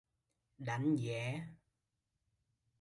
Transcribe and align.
Đánh 0.57 0.95
giá 0.97 1.25